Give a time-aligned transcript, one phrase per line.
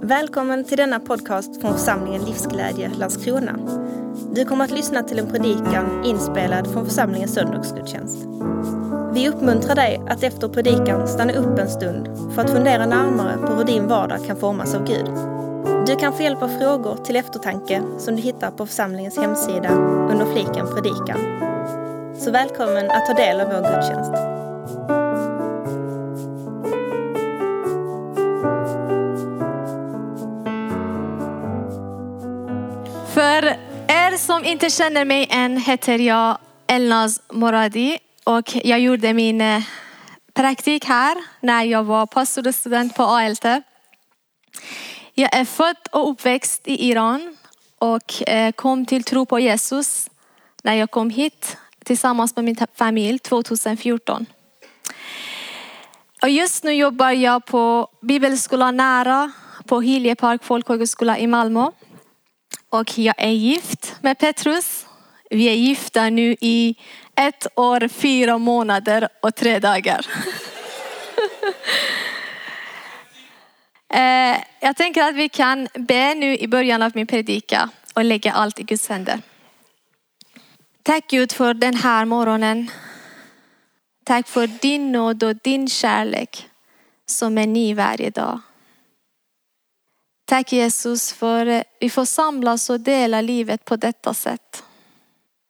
[0.00, 3.58] Välkommen till denna podcast från församlingen Livsglädje Landskrona.
[4.32, 8.26] Du kommer att lyssna till en predikan inspelad från församlingens söndagsgudstjänst.
[9.14, 13.54] Vi uppmuntrar dig att efter predikan stanna upp en stund för att fundera närmare på
[13.54, 15.10] hur din vardag kan formas av Gud.
[15.86, 19.70] Du kan få hjälp av frågor till eftertanke som du hittar på församlingens hemsida
[20.10, 21.18] under fliken predikan.
[22.18, 24.45] Så välkommen att ta del av vår gudstjänst.
[34.16, 39.62] Er som inte känner mig än heter jag Elnaz Moradi och jag gjorde min eh,
[40.34, 43.44] praktik här när jag var pastorstudent på ALT.
[45.14, 47.36] Jag är född och uppväxt i Iran
[47.78, 50.10] och eh, kom till tro på Jesus
[50.62, 54.26] när jag kom hit tillsammans med min familj 2014.
[56.22, 59.32] Och just nu jobbar jag på Bibelskolan nära
[59.66, 61.70] på Hiljepark folkhögskola i Malmö.
[62.70, 64.86] Och jag är gift med Petrus.
[65.30, 66.76] Vi är gifta nu i
[67.14, 70.06] ett år, fyra månader och tre dagar.
[73.88, 78.32] Eh, jag tänker att vi kan be nu i början av min predika och lägga
[78.32, 79.22] allt i Guds händer.
[80.82, 82.70] Tack Gud för den här morgonen.
[84.04, 86.48] Tack för din nåd och din kärlek
[87.06, 88.40] som är ny varje dag.
[90.26, 94.64] Tack Jesus för att vi får samlas och dela livet på detta sätt.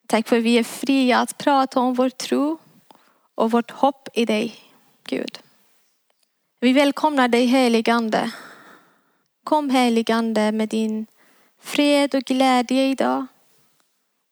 [0.06, 2.58] Tack för att vi är fria att prata om vår tro
[3.34, 4.54] och vårt hopp i dig,
[5.06, 5.38] Gud.
[6.60, 8.30] Vi välkomnar dig heligande.
[9.44, 11.06] Kom heligande med din
[11.60, 13.26] fred och glädje idag.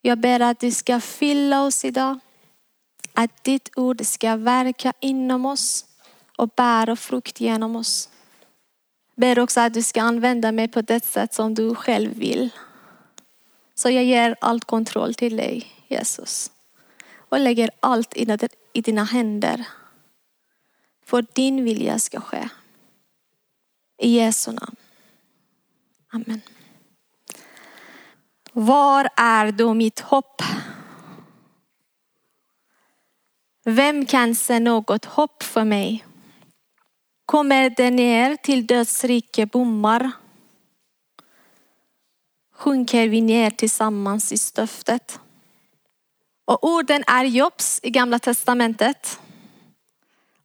[0.02, 2.18] Jag ber att du ska fylla oss idag.
[3.12, 5.84] Att ditt ord ska verka inom oss
[6.36, 8.08] och bära frukt genom oss.
[9.14, 12.50] Ber också att du ska använda mig på det sätt som du själv vill.
[13.74, 16.50] Så jag ger allt kontroll till dig Jesus.
[17.14, 18.16] Och lägger allt
[18.72, 19.66] i dina händer.
[21.06, 22.48] För din vilja ska ske.
[23.98, 24.76] I Jesu namn.
[26.12, 26.40] Amen.
[28.52, 30.42] Var är då mitt hopp?
[33.64, 36.04] Vem kan se något hopp för mig?
[37.26, 40.10] Kommer det ner till dödsrike bommar?
[42.54, 45.20] Sjunker vi ner tillsammans i stöftet?
[46.44, 49.20] Och orden är Jobs i gamla testamentet.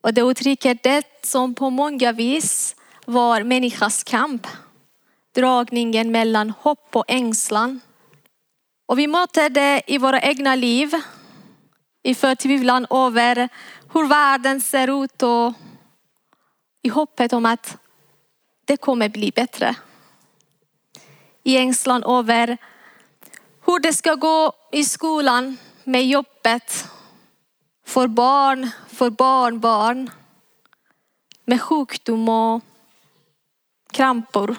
[0.01, 2.75] Och det uttrycker det som på många vis
[3.05, 4.47] var människas kamp.
[5.35, 7.79] Dragningen mellan hopp och ängslan.
[8.85, 10.93] Och vi möter det i våra egna liv.
[12.03, 13.49] I förtvivlan över
[13.93, 15.53] hur världen ser ut och
[16.81, 17.77] i hoppet om att
[18.65, 19.75] det kommer bli bättre.
[21.43, 22.57] I ängslan över
[23.65, 26.87] hur det ska gå i skolan, med jobbet,
[27.85, 30.09] för barn, för barnbarn,
[31.45, 32.61] med sjukdom och
[33.91, 34.55] krampor.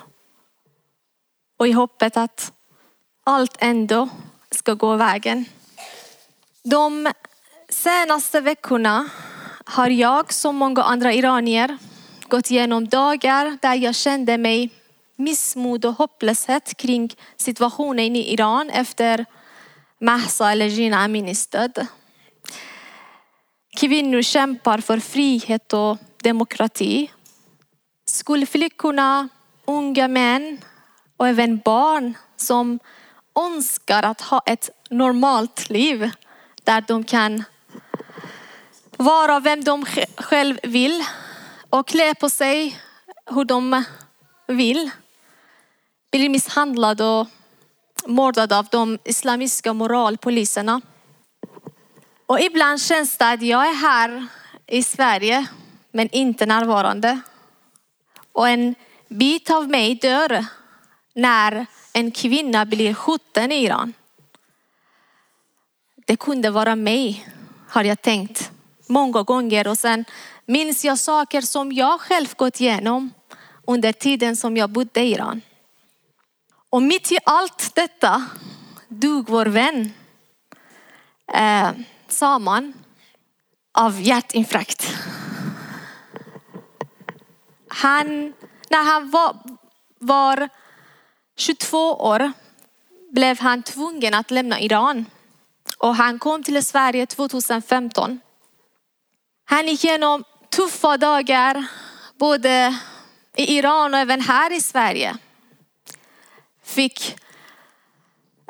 [1.59, 2.53] Och i hoppet att
[3.25, 4.09] allt ändå
[4.51, 5.45] ska gå vägen.
[6.63, 7.13] De
[7.69, 9.09] senaste veckorna
[9.65, 11.79] har jag som många andra iranier
[12.31, 14.71] gått igenom dagar där jag kände mig
[15.17, 19.27] missmod och hopplöshet kring situationen i Iran efter
[20.01, 21.87] Mahsa eller Jina Aminis död.
[23.77, 27.11] Kvinnor kämpar för frihet och demokrati.
[28.07, 29.29] Skolflickorna,
[29.65, 30.59] unga män
[31.17, 32.79] och även barn som
[33.39, 36.11] önskar att ha ett normalt liv
[36.65, 37.45] där de kan
[38.97, 39.87] vara vem de
[40.17, 41.05] själv vill
[41.71, 42.81] och klä på sig
[43.27, 43.85] hur de
[44.47, 44.91] vill.
[46.11, 47.27] Blir misshandlade och
[48.07, 50.81] mördade av de islamiska moralpoliserna.
[52.27, 54.27] Och ibland känns det att jag är här
[54.67, 55.47] i Sverige
[55.91, 57.21] men inte närvarande.
[58.33, 58.75] Och en
[59.09, 60.47] bit av mig dör
[61.15, 63.93] när en kvinna blir skjuten i Iran.
[66.07, 67.29] Det kunde vara mig,
[67.69, 68.53] har jag tänkt
[68.91, 69.69] många gånger.
[69.69, 70.05] Och sen
[70.47, 73.11] minns jag saker som jag själv gått igenom
[73.67, 75.43] under tiden som jag bodde i Iran.
[76.71, 78.27] Och mitt i allt detta
[78.89, 79.93] dog vår vän
[81.35, 81.71] eh,
[82.09, 82.73] Saman
[83.73, 84.97] av hjärtinfarkt.
[87.69, 88.33] Han,
[88.69, 89.37] när han var,
[89.99, 90.49] var
[91.37, 92.33] 22 år
[93.11, 95.07] blev han tvungen att lämna Iran
[95.79, 98.21] och han kom till Sverige 2015.
[99.51, 101.67] Han gick igenom tuffa dagar,
[102.19, 102.79] både
[103.37, 105.17] i Iran och även här i Sverige
[106.65, 107.17] fick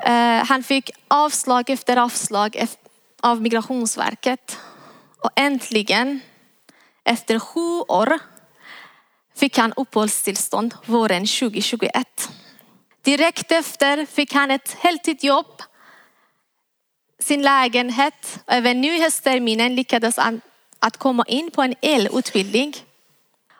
[0.03, 2.65] eh, han fick avslag efter avslag
[3.21, 4.57] av Migrationsverket.
[5.19, 6.19] Och äntligen,
[7.03, 8.19] efter sju år,
[9.35, 12.29] fick han uppehållstillstånd våren 2021.
[13.01, 15.61] Direkt efter fick han ett heltidsjobb,
[17.19, 20.41] sin lägenhet och även nu i höstterminen lyckades han
[20.81, 22.75] att komma in på en elutbildning.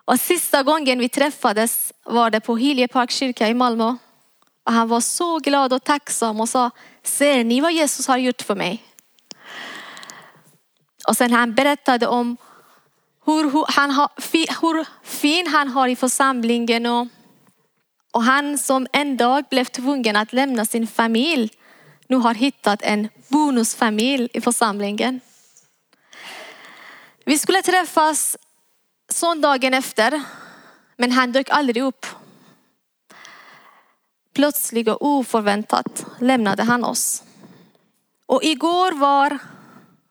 [0.05, 3.95] Och sista gången vi träffades var det på Hiljepark kyrka i Malmö.
[4.63, 6.71] Och han var så glad och tacksam och sa,
[7.03, 8.83] ser ni vad Jesus har gjort för mig?
[11.07, 12.37] Och sen han berättade om
[13.25, 14.09] hur, hur, han har,
[14.61, 17.07] hur fin han har i församlingen och,
[18.11, 21.51] och han som en dag blev tvungen att lämna sin familj
[22.07, 25.19] nu har hittat en bonusfamilj i församlingen.
[27.31, 28.37] Vi skulle träffas
[29.09, 30.23] söndagen efter,
[30.97, 32.05] men han dök aldrig upp.
[34.33, 37.23] Plötsligt och oförväntat lämnade han oss.
[38.25, 39.37] Och igår var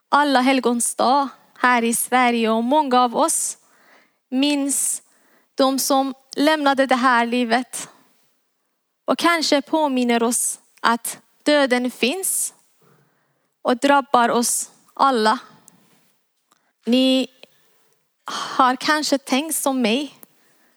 [0.09, 1.29] alla helgons dag
[1.59, 3.59] här i Sverige och många av oss
[4.31, 5.03] minns
[5.55, 7.89] de som lämnade det här livet
[9.05, 12.55] och kanske påminner oss att döden finns
[13.63, 15.39] och drabbar oss alla.
[16.87, 17.29] Ni
[18.25, 20.15] har kanske tänkt som mig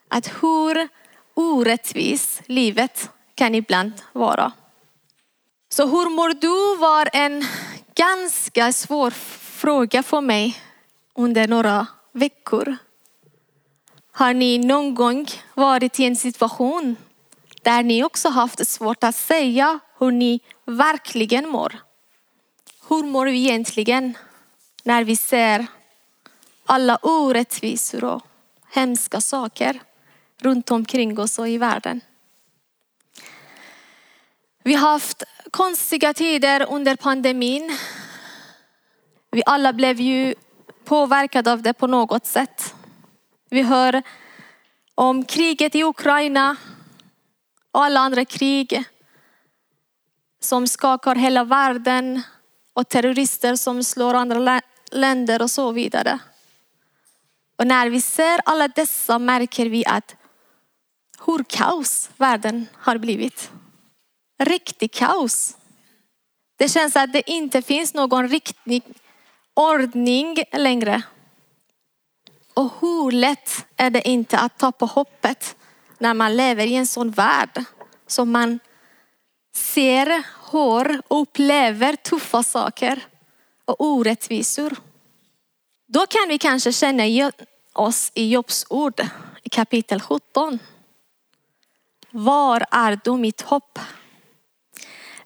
[0.08, 0.88] att hur
[1.34, 4.52] orättvis livet kan ibland vara.
[5.70, 7.46] Så hur mår du var en
[7.96, 10.58] ganska svår fråga för mig
[11.16, 12.78] under några veckor.
[14.12, 16.96] Har ni någon gång varit i en situation
[17.62, 21.80] där ni också haft svårt att säga hur ni verkligen mår?
[22.90, 24.18] Hur mår vi egentligen
[24.84, 25.68] när vi ser
[26.66, 28.22] alla orättvisor och
[28.70, 29.82] hemska saker
[30.42, 32.02] runt omkring oss och i världen?
[34.64, 37.78] Vi har haft konstiga tider under pandemin.
[39.32, 40.36] Vi alla blev ju
[40.86, 42.76] påverkade av det på något sätt.
[43.50, 44.02] Vi hör
[44.96, 46.56] om kriget i Ukraina
[47.72, 48.84] och alla andra krig
[50.40, 52.22] som skakar hela världen
[52.74, 54.62] och terrorister som slår andra
[54.92, 56.20] länder och så vidare.
[57.56, 60.16] Och när vi ser alla dessa märker vi att
[61.26, 63.52] hur kaos världen har blivit
[64.40, 65.58] riktig kaos.
[66.58, 68.84] Det känns att det inte finns någon riktig
[69.54, 71.02] ordning längre.
[72.54, 75.56] Och hur lätt är det inte att tappa hoppet
[75.98, 77.64] när man lever i en sån värld
[78.08, 78.60] som man
[79.56, 83.06] ser, hör och upplever tuffa saker
[83.66, 84.76] och orättvisor.
[85.94, 87.32] Då kan vi kanske känna
[87.74, 89.02] oss i Jobs ord
[89.44, 90.60] i kapitel 17.
[92.12, 93.80] Var är då mitt hopp?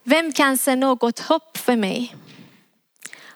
[0.04, 2.16] Vem kan se något hopp för mig?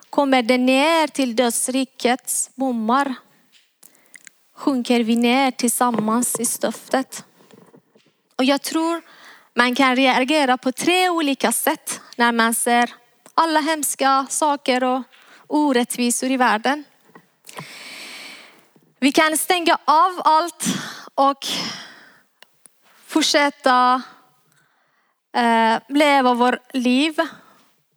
[0.09, 3.15] Kommer det ner till dödsrikets bommar?
[4.55, 7.25] Sjunker vi ner tillsammans i stöftet?
[8.35, 9.01] Och jag tror
[9.53, 12.93] man kan reagera på tre olika sätt när man ser
[13.33, 15.01] alla hemska saker och
[15.47, 16.83] orättvisor i världen.
[18.99, 20.65] Vi kan stänga av allt
[21.15, 21.47] och
[23.05, 24.01] fortsätta
[25.33, 27.15] eh, leva vårt liv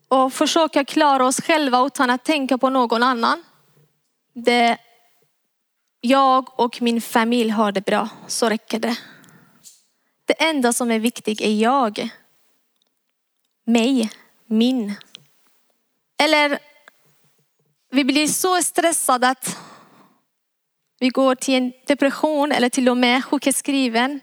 [0.09, 3.45] och försöka klara oss själva utan att tänka på någon annan.
[4.33, 4.79] Det
[6.01, 8.99] jag och min familj har det bra, så räcker det.
[10.25, 12.09] Det enda som är viktigt är jag.
[13.65, 14.11] Mig,
[14.47, 14.95] min.
[16.19, 16.59] Eller
[17.95, 19.59] vi blir så stressade att
[20.99, 24.21] vi går till en depression eller till och med sjukskriven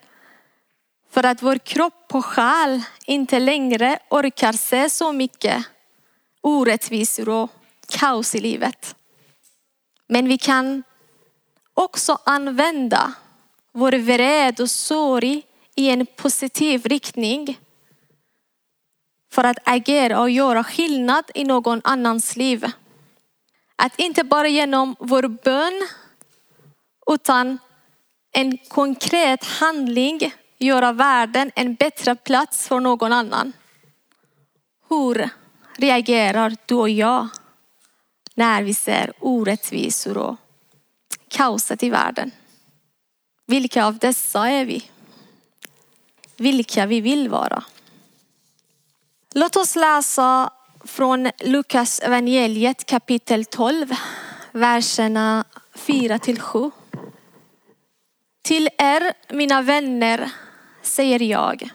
[1.11, 5.65] för att vår kropp och själ inte längre orkar se så mycket
[6.41, 7.49] orättvisor och
[7.87, 8.95] kaos i livet.
[10.07, 10.83] Men vi kan
[11.73, 13.13] också använda
[13.71, 15.43] vår vrede och sorg
[15.75, 17.59] i en positiv riktning
[19.31, 22.71] för att agera och göra skillnad i någon annans liv.
[23.83, 25.87] Att inte bara genom vår bön
[27.11, 27.59] utan
[28.31, 33.53] en konkret handling göra världen en bättre plats för någon annan.
[34.89, 35.29] Hur
[35.77, 37.27] reagerar du och jag
[38.35, 40.35] när vi ser orättvisor och
[41.27, 42.31] kaoset i världen?
[43.45, 44.89] Vilka av dessa är vi?
[46.37, 47.63] Vilka vi vill vara?
[49.33, 50.51] Låt oss läsa
[50.83, 53.95] från Lukas evangeliet kapitel 12,
[54.51, 55.45] verserna
[55.75, 56.71] 4 till 7.
[58.41, 60.31] Till er, mina vänner,
[60.81, 61.69] säger jag.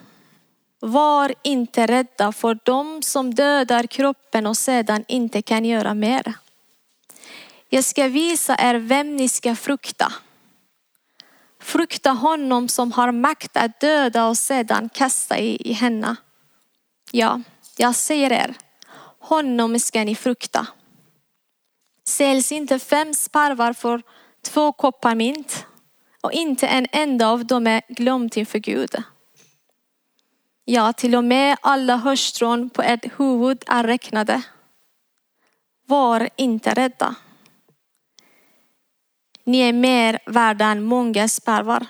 [0.79, 6.33] Var inte rädda för dem som dödar kroppen och sedan inte kan göra mer.
[7.69, 10.13] Jag ska visa er vem ni ska frukta.
[11.59, 16.15] Frukta honom som har makt att döda och sedan kasta i, i henne.
[17.11, 17.41] Ja,
[17.77, 18.55] jag säger er,
[19.27, 20.67] honom ska ni frukta.
[22.07, 24.01] Säljs inte fem sparvar för
[24.41, 25.65] två koppar mint
[26.21, 28.95] och inte en enda av dem är glömd inför Gud.
[30.65, 34.41] Ja, till och med alla hörstrån på ert huvud är räknade.
[35.85, 37.15] Var inte rädda.
[39.43, 41.85] Ni är mer värda än många sparvar.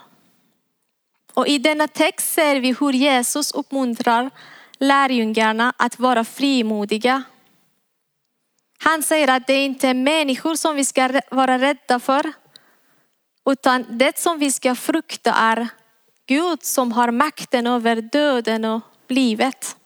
[1.34, 4.32] Och i denna text ser vi hur Jesus uppmuntrar
[4.80, 7.24] lärjungarna att vara frimodiga.
[8.80, 12.34] Han säger att det inte är människor som vi ska vara rädda för,
[13.50, 15.68] utan det som vi ska frukta är
[16.26, 19.78] Gud som har makten över döden och livet.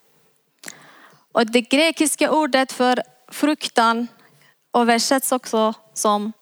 [1.31, 4.07] Och det grekiska ordet för fruktan
[4.74, 6.33] översätts också som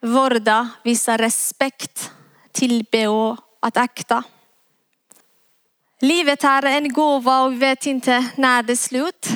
[0.00, 2.12] vårda, visa respekt,
[2.52, 4.24] tillbe och att akta.
[6.04, 9.28] Livet är en gåva och vi vet inte när det är slut.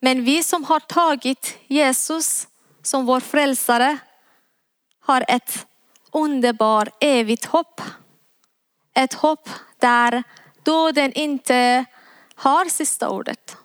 [0.00, 2.48] Men vi som har tagit Jesus
[2.82, 3.98] som vår frälsare
[5.00, 5.66] har ett
[6.12, 7.80] underbart evigt hopp.
[8.94, 10.22] Ett hopp där
[10.62, 11.84] döden inte
[12.34, 13.56] har sista ordet.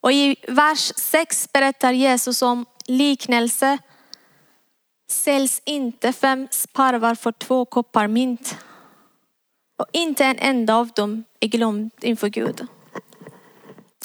[0.00, 3.78] Och i vers 6 berättar Jesus om liknelse.
[5.10, 8.56] Säljs inte fem sparvar för två koppar mynt.
[9.80, 12.66] Och inte en enda av dem är glömd inför Gud.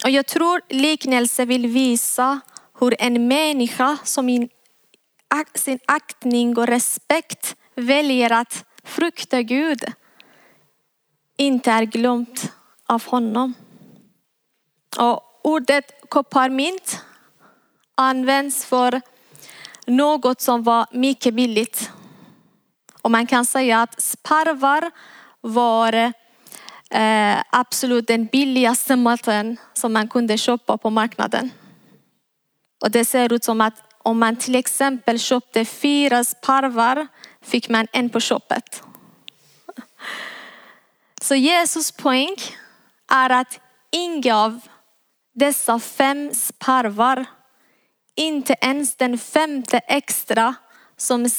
[0.03, 2.39] Och jag tror liknelsen vill visa
[2.79, 4.50] hur en människa som i
[5.53, 9.86] sin aktning och respekt väljer att frukta Gud
[11.38, 12.51] inte är glömt
[12.86, 13.53] av honom.
[14.98, 17.01] Och ordet kopparmynt
[17.96, 19.01] används för
[19.86, 21.91] något som var mycket billigt.
[23.01, 24.91] Och man kan säga att sparvar
[25.45, 25.93] var
[26.89, 31.51] eh, absolut den billigaste maten som man kunde köpa på marknaden.
[32.81, 33.73] Och det ser ut som att
[34.03, 37.07] om man till exempel köpte fyra sparvar
[37.41, 38.83] fick man en på köpet.
[41.21, 42.35] Så Jesus poäng
[43.11, 43.59] är att
[43.91, 44.59] inga av
[45.33, 47.25] dessa fem sparvar,
[48.15, 50.55] inte ens den femte extra
[50.97, 51.29] som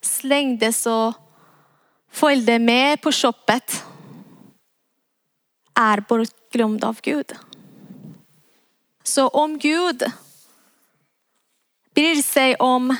[0.00, 1.14] slängdes och
[2.10, 3.84] följde med på köpet
[5.74, 7.32] är bortglömd av Gud.
[9.02, 10.12] Så om Gud
[11.94, 12.96] bryr sig om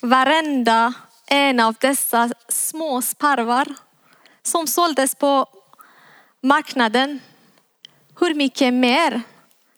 [0.00, 0.94] varenda
[1.26, 3.74] en av dessa små sparvar
[4.42, 5.46] som såldes på
[6.40, 7.20] marknaden.
[8.20, 9.22] Hur mycket mer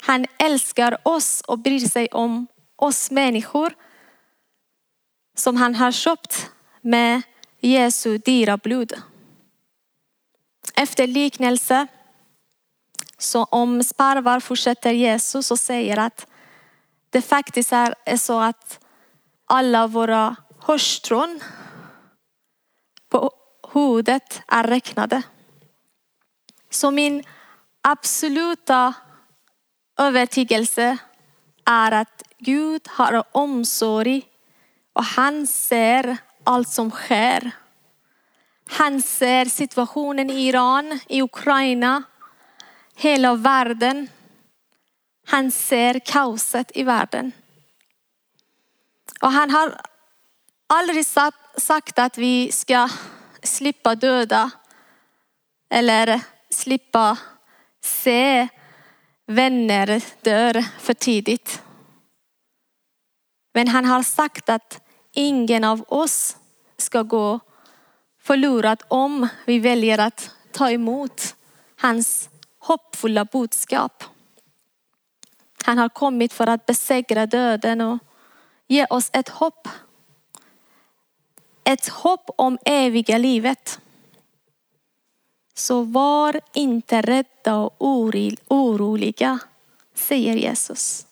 [0.01, 3.75] han älskar oss och bryr sig om oss människor
[5.37, 7.23] som han har köpt med
[7.61, 8.93] Jesu dyra blod.
[10.75, 11.87] Efter liknelse
[13.19, 16.27] så om sparvar fortsätter Jesus och säger att
[17.11, 18.81] det faktiskt är så att
[19.47, 21.41] alla våra hårstrån
[23.09, 23.31] på
[23.73, 25.23] huvudet är räknade.
[26.71, 27.25] Så min
[27.83, 28.95] absoluta
[29.99, 30.99] övertygelse
[31.65, 34.23] är att Gud har omsorg
[34.93, 36.19] och han ser
[36.51, 37.51] allt som sker.
[38.69, 42.03] Han ser situationen i Iran, i Ukraina,
[42.95, 44.09] hela världen.
[45.27, 47.33] Han ser kaoset i världen.
[49.21, 49.81] Och han har
[50.67, 51.07] aldrig
[51.57, 52.89] sagt att vi ska
[53.43, 54.51] slippa döda
[55.71, 57.17] eller slippa
[57.81, 58.49] se
[59.27, 61.63] vänner dör för tidigt.
[63.55, 64.81] Men han har sagt att
[65.13, 66.37] ingen av oss
[66.81, 67.41] ska gå
[68.23, 71.37] förlorad om vi väljer att ta emot
[71.77, 74.05] hans hoppfulla budskap.
[75.65, 77.99] Han har kommit för att besegra döden och
[78.67, 79.69] ge oss ett hopp.
[81.65, 83.81] Ett hopp om eviga livet.
[85.55, 87.77] Så var inte rädda och
[88.49, 89.39] oroliga,
[89.95, 91.07] säger Jesus.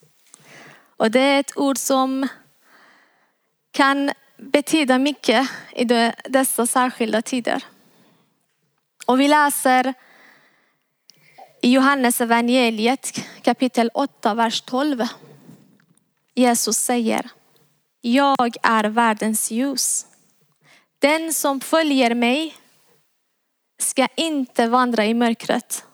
[0.96, 2.28] Och det är ett ord som
[3.70, 5.84] kan betyda mycket i
[6.28, 7.64] dessa särskilda tider.
[9.06, 9.94] Och vi läser
[11.62, 15.06] i Johannes evangeliet kapitel 8, vers 12.
[16.34, 17.30] Jesus säger,
[18.00, 20.06] jag är världens ljus.
[20.98, 22.54] Den som följer mig
[23.78, 25.84] ska inte vandra i mörkret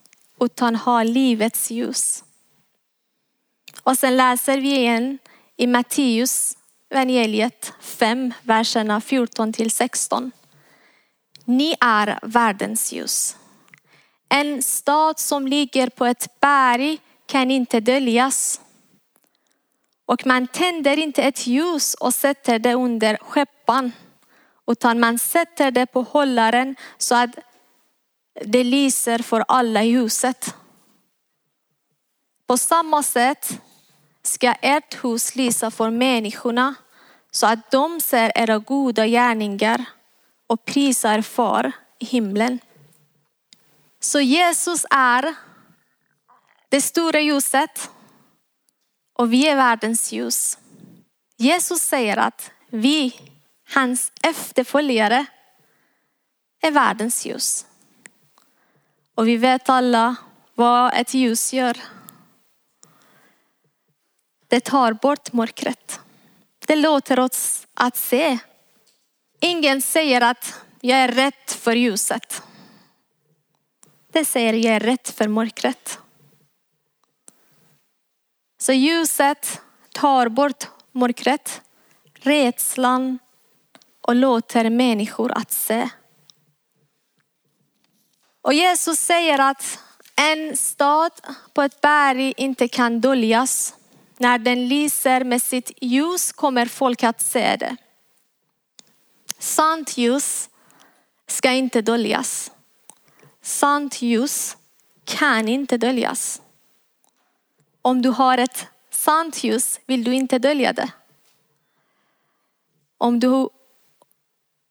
[0.40, 2.24] utan ha livets ljus.
[3.82, 5.18] Och sen läser vi igen
[5.56, 6.56] i Matteus
[6.90, 10.32] evangeliet 5, verserna 14 till 16.
[11.44, 13.36] Ni är världens ljus.
[14.28, 18.60] En stad som ligger på ett berg kan inte döljas.
[20.06, 23.92] Och man tänder inte ett ljus och sätter det under skeppan,
[24.66, 27.30] utan man sätter det på hållaren så att
[28.44, 30.54] det lyser för alla i huset.
[32.46, 33.60] På samma sätt
[34.26, 36.74] ska ert hus lysa för människorna
[37.30, 39.84] så att de ser era goda gärningar
[40.46, 42.58] och prisar far i himlen.
[44.00, 45.34] Så Jesus är
[46.68, 47.90] det stora ljuset
[49.12, 50.58] och vi är världens ljus.
[51.36, 53.20] Jesus säger att vi,
[53.74, 55.26] hans efterföljare,
[56.62, 57.66] är världens ljus.
[59.14, 60.16] Och vi vet alla
[60.54, 61.93] vad ett ljus gör.
[64.54, 66.00] Det tar bort mörkret.
[66.66, 68.38] Det låter oss att se.
[69.40, 72.42] Ingen säger att jag är rätt för ljuset.
[74.12, 75.98] Det säger jag är rätt för mörkret.
[78.58, 79.60] Så ljuset
[79.92, 81.62] tar bort mörkret,
[82.14, 83.18] rädslan
[84.00, 85.88] och låter människor att se.
[88.42, 89.78] Och Jesus säger att
[90.16, 91.12] en stad
[91.54, 93.74] på ett berg inte kan döljas.
[94.18, 97.76] När den lyser med sitt ljus kommer folk att se det.
[99.38, 100.50] Sant ljus
[101.26, 102.52] ska inte döljas.
[103.42, 104.56] Sant ljus
[105.04, 106.42] kan inte döljas.
[107.82, 110.92] Om du har ett sant ljus vill du inte dölja det.
[112.98, 113.48] Om du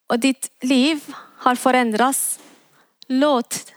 [0.08, 2.40] och ditt liv har förändrats,
[3.08, 3.72] låt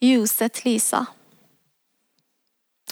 [0.00, 1.06] ljuset lysa.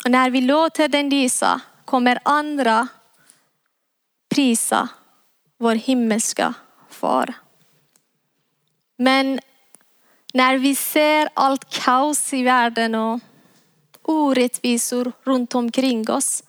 [0.04, 2.88] Och när vi låter den lysa kommer andra
[4.28, 4.88] prisa
[5.58, 6.54] vår himmelska
[6.90, 7.34] far.
[8.96, 9.40] Men
[10.32, 13.20] när vi ser allt kaos i världen och
[14.02, 16.42] orättvisor runt omkring oss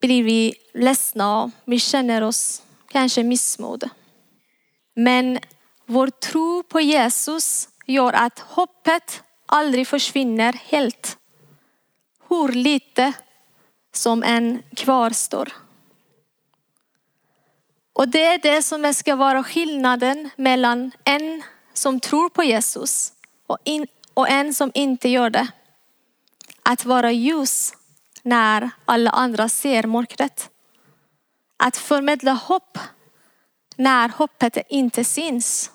[0.00, 3.90] blir vi ledsna och vi känner oss kanske missmod.
[4.94, 5.38] Men
[5.86, 11.18] vår tro på Jesus gör att hoppet aldrig försvinner helt.
[12.28, 13.12] Hur lite
[13.96, 15.52] som en kvarstår.
[17.92, 23.12] Och det är det som ska vara skillnaden mellan en som tror på Jesus
[23.46, 25.48] och, in, och en som inte gör det.
[26.62, 27.72] Att vara ljus
[28.22, 30.50] när alla andra ser mörkret.
[31.56, 32.78] Att förmedla hopp
[33.76, 35.70] när hoppet inte syns.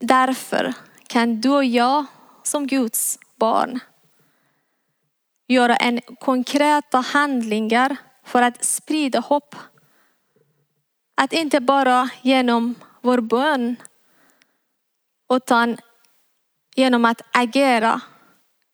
[0.00, 0.74] Därför
[1.06, 2.06] kan du och jag
[2.42, 3.80] som Guds barn
[5.48, 9.54] göra en konkreta handlingar för att sprida hopp.
[11.14, 13.76] Att inte bara genom vår bön
[15.32, 15.76] utan
[16.74, 18.00] genom att agera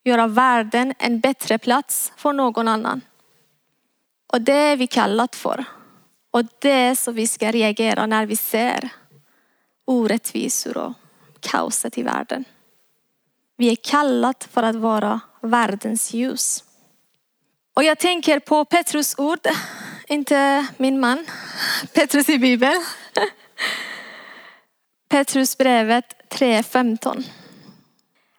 [0.04, 3.00] göra världen en bättre plats för någon annan.
[4.32, 5.64] Och det är vi kallat för.
[6.30, 8.88] Och det är så vi ska reagera när vi ser
[9.84, 10.92] orättvisor och
[11.40, 12.44] kaoset i världen.
[13.56, 16.64] Vi är kallat för att vara världens ljus.
[17.74, 19.38] Och jag tänker på Petrus ord,
[20.08, 21.26] inte min man,
[21.94, 22.84] Petrus i Bibeln.
[25.08, 27.24] Petrus brevet 3.15.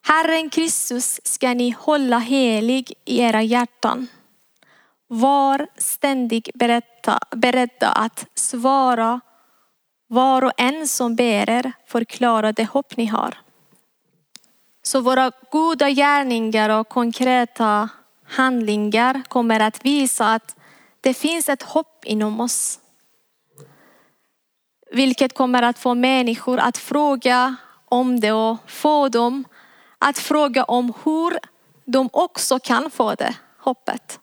[0.01, 4.07] Herren Kristus ska ni hålla helig i era hjärtan.
[5.07, 9.21] Var ständigt berätta, beredda att svara
[10.07, 13.44] var och en som ber er förklara det hopp ni har.
[14.85, 17.89] Så våra goda gärningar och konkreta
[18.23, 20.55] handlingar kommer att visa att
[21.01, 22.79] det finns ett hopp inom oss.
[24.91, 29.45] Vilket kommer att få människor att fråga om det och få dem
[29.99, 31.39] att fråga om hur
[31.85, 34.19] de också kan få det hoppet.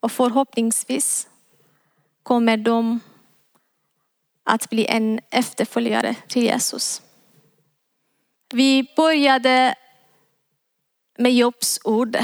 [0.00, 1.28] Och förhoppningsvis
[2.22, 3.00] kommer de
[4.44, 7.02] att bli en efterföljare till Jesus.
[8.52, 9.74] Vi började
[11.18, 12.16] med Jobs ord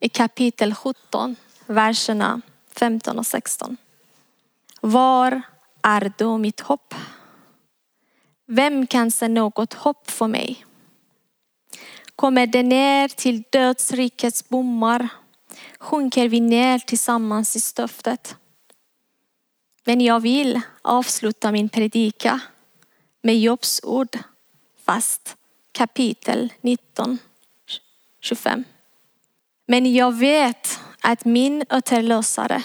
[0.00, 3.76] i kapitel 17, verserna 15 och 16.
[4.80, 5.42] Var
[5.82, 6.94] är då mitt hopp?
[8.46, 10.64] Vem kan se något hopp för mig?
[12.16, 15.08] Kommer det ner till dödsrikets bommar
[15.78, 18.36] sjunker vi ner tillsammans i stöftet.
[19.84, 22.40] Men jag vill avsluta min predika
[23.22, 24.18] med Jobs ord,
[24.90, 25.36] fast
[25.72, 27.18] kapitel 19,
[28.20, 28.64] 25.
[29.66, 32.62] Men jag vet att min återlösare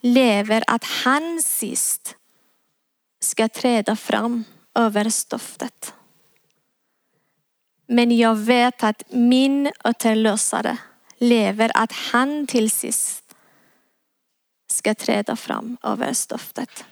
[0.00, 2.16] lever att han sist
[3.20, 4.44] ska träda fram
[4.74, 5.94] över stoftet.
[7.86, 10.78] Men jag vet att min återlösare
[11.16, 13.34] lever att han till sist
[14.70, 16.84] ska träda fram över stoftet.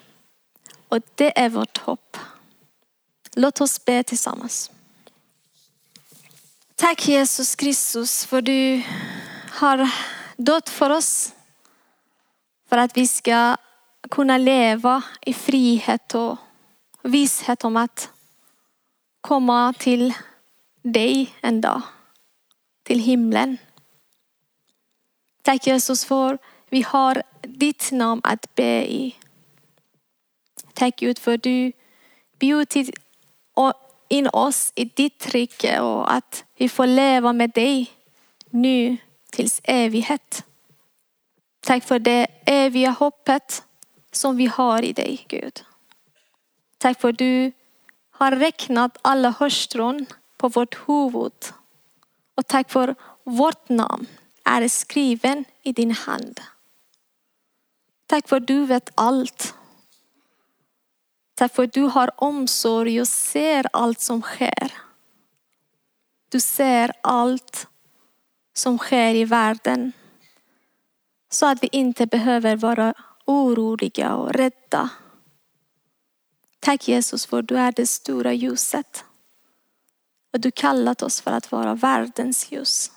[0.88, 2.16] Och det är vårt hopp.
[3.36, 4.70] Låt oss be tillsammans.
[6.74, 8.82] Tack Jesus Kristus för du
[9.50, 9.90] har
[10.36, 11.32] dött för oss.
[12.68, 13.56] För att vi ska
[14.10, 16.38] kunna leva i frihet och
[17.02, 18.10] visshet om att
[19.20, 20.14] komma till
[20.82, 21.82] dig en dag.
[22.82, 23.58] Till himlen.
[25.42, 29.16] Tack Jesus för vi har ditt namn att be i.
[30.72, 31.72] Tack Gud för du
[32.38, 33.03] bjudit
[34.08, 37.92] in oss i ditt rike och att vi får leva med dig
[38.50, 38.96] nu
[39.30, 40.44] tills evighet.
[41.60, 43.62] Tack för det eviga hoppet
[44.12, 45.64] som vi har i dig Gud.
[46.78, 47.52] Tack för du
[48.10, 51.32] har räknat alla hörstrån på vårt huvud.
[52.34, 54.06] Och tack för vårt namn
[54.44, 56.40] är skriven i din hand.
[58.06, 59.54] Tack för du vet allt.
[61.34, 64.72] Tack för du har omsorg och ser allt som sker.
[66.28, 67.66] Du ser allt
[68.54, 69.92] som sker i världen.
[71.30, 72.94] Så att vi inte behöver vara
[73.24, 74.90] oroliga och rädda.
[76.60, 79.04] Tack Jesus för du är det stora ljuset.
[80.32, 82.90] Och du kallat oss för att vara världens ljus.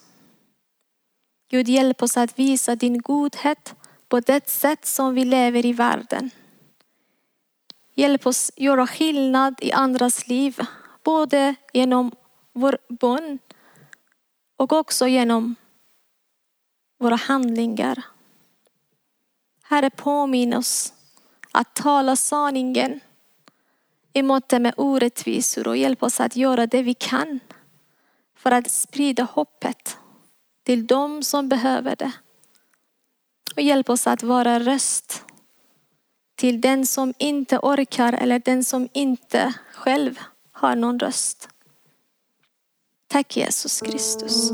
[1.49, 3.75] Gud hjälp oss att visa din godhet
[4.09, 6.31] på det sätt som vi lever i världen.
[7.99, 10.59] Hjälp oss göra skillnad i andras liv,
[11.03, 12.11] både genom
[12.53, 13.39] vår bön
[14.57, 15.55] och också genom
[16.99, 18.03] våra handlingar.
[19.63, 20.93] Herre, påminn oss
[21.51, 22.99] att tala sanningen
[24.13, 27.39] i möte med orättvisor och hjälp oss att göra det vi kan
[28.35, 29.97] för att sprida hoppet
[30.63, 32.11] till dem som behöver det.
[33.55, 35.23] Och hjälp oss att vara röst
[36.37, 40.19] till den som inte orkar eller den som inte själv
[40.51, 41.49] har någon röst.
[43.07, 44.51] Tack Jesus Kristus.